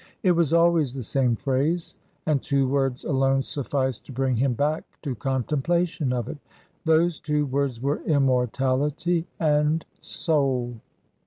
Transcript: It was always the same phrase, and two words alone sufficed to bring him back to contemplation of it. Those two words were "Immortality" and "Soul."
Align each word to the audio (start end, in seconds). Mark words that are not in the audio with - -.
It 0.23 0.31
was 0.31 0.51
always 0.51 0.95
the 0.95 1.03
same 1.03 1.35
phrase, 1.35 1.93
and 2.25 2.41
two 2.41 2.67
words 2.67 3.03
alone 3.05 3.43
sufficed 3.43 4.03
to 4.07 4.11
bring 4.11 4.35
him 4.35 4.53
back 4.55 4.83
to 5.03 5.13
contemplation 5.13 6.11
of 6.11 6.27
it. 6.27 6.39
Those 6.85 7.19
two 7.19 7.45
words 7.45 7.79
were 7.79 8.01
"Immortality" 8.05 9.27
and 9.39 9.85
"Soul." 9.99 10.79